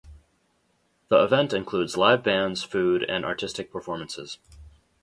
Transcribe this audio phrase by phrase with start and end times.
[1.09, 4.39] The event includes live bands, food, and artistic performances.